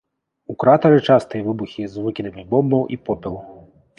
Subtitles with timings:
[0.53, 3.41] У кратары частыя выбухі з выкідамі бомбаў і попелу.